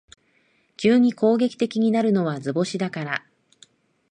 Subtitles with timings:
[0.77, 3.23] 急に攻撃的になるのは図星だから